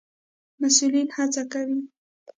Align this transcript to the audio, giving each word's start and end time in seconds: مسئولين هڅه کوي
مسئولين 0.61 1.07
هڅه 1.15 1.41
کوي 1.51 1.79